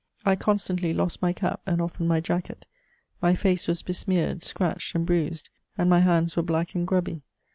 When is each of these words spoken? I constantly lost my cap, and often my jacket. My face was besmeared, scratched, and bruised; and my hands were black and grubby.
I 0.25 0.35
constantly 0.35 0.95
lost 0.95 1.21
my 1.21 1.31
cap, 1.31 1.61
and 1.67 1.79
often 1.79 2.07
my 2.07 2.21
jacket. 2.21 2.65
My 3.21 3.35
face 3.35 3.67
was 3.67 3.83
besmeared, 3.83 4.43
scratched, 4.43 4.95
and 4.95 5.05
bruised; 5.05 5.49
and 5.77 5.91
my 5.91 5.99
hands 5.99 6.35
were 6.35 6.41
black 6.41 6.73
and 6.73 6.87
grubby. 6.87 7.21